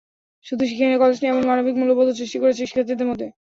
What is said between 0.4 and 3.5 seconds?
শুধু শিক্ষাই নয়, কলেজটি এমন মানবিক মূল্যবোধও সৃষ্টি করেছে শিক্ষার্থীদের মধ্যে।